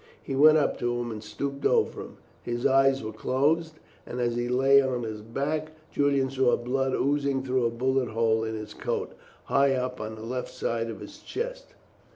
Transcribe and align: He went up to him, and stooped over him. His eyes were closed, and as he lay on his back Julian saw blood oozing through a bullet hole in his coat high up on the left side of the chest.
He 0.23 0.35
went 0.35 0.57
up 0.57 0.79
to 0.79 0.95
him, 0.99 1.11
and 1.11 1.23
stooped 1.23 1.63
over 1.63 2.01
him. 2.01 2.17
His 2.41 2.65
eyes 2.65 3.03
were 3.03 3.13
closed, 3.13 3.75
and 4.03 4.19
as 4.19 4.35
he 4.35 4.49
lay 4.49 4.81
on 4.81 5.03
his 5.03 5.21
back 5.21 5.73
Julian 5.91 6.31
saw 6.31 6.57
blood 6.57 6.95
oozing 6.95 7.43
through 7.43 7.67
a 7.67 7.69
bullet 7.69 8.09
hole 8.09 8.43
in 8.43 8.55
his 8.55 8.73
coat 8.73 9.13
high 9.43 9.75
up 9.75 10.01
on 10.01 10.15
the 10.15 10.23
left 10.23 10.49
side 10.49 10.89
of 10.89 10.99
the 11.01 11.05
chest. 11.05 11.75